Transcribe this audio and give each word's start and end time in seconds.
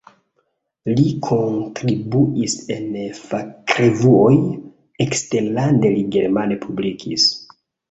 Li 0.99 1.03
kontribuis 1.27 2.55
en 2.77 2.97
fakrevuoj, 3.19 4.33
eksterlande 5.07 5.95
li 5.99 6.05
germane 6.19 6.61
publikis. 6.67 7.31